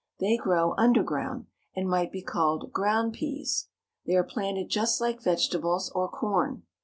[0.19, 1.45] They grow underground,
[1.75, 3.67] and might be called ground pease.
[4.07, 6.63] They are planted just like vegetables or corn.